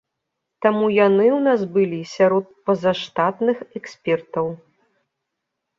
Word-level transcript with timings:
Таму 0.65 0.85
яны 1.07 1.25
ў 1.25 1.39
нас 1.47 1.61
былі 1.77 1.99
сярод 2.15 2.45
пазаштатных 2.71 3.57
экспертаў. 3.83 4.45